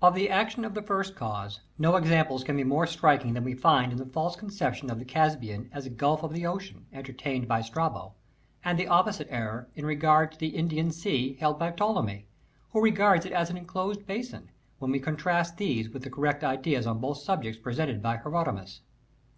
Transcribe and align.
Of 0.00 0.14
the 0.14 0.30
action 0.30 0.64
of 0.64 0.72
the 0.72 0.80
first 0.80 1.14
cause 1.14 1.60
no 1.76 1.96
examples 1.96 2.42
can 2.42 2.56
be 2.56 2.64
more 2.64 2.86
striking 2.86 3.34
than 3.34 3.44
we 3.44 3.52
find 3.52 3.92
in 3.92 3.98
the 3.98 4.06
false 4.06 4.34
conception 4.34 4.90
of 4.90 4.98
the 4.98 5.04
Caspian 5.04 5.68
as 5.74 5.84
a 5.84 5.90
gulf 5.90 6.22
of 6.22 6.32
the 6.32 6.46
Ocean, 6.46 6.86
entertained 6.90 7.48
by 7.48 7.60
Strabo, 7.60 8.14
and 8.64 8.78
the 8.78 8.88
opposite 8.88 9.26
error 9.30 9.68
in 9.74 9.84
regard 9.84 10.32
to 10.32 10.38
the 10.38 10.56
Indian 10.56 10.90
Sea 10.90 11.34
held 11.34 11.58
by 11.58 11.70
Ptolemy, 11.70 12.24
who 12.70 12.80
regards 12.80 13.26
it 13.26 13.32
as 13.32 13.50
an 13.50 13.58
enclosed 13.58 14.06
basin, 14.06 14.48
when 14.78 14.90
we 14.90 14.98
contrast 14.98 15.58
these 15.58 15.90
with 15.90 16.02
the 16.02 16.08
correct 16.08 16.38
ijo 16.38 16.46
INTRODUCTION 16.52 16.70
ideas 16.72 16.86
on 16.86 16.98
both 17.00 17.18
subjects 17.18 17.60
possessed 17.60 18.00
by 18.00 18.16
Herodotus. 18.16 18.80